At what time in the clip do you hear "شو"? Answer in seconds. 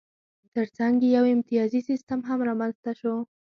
2.99-3.15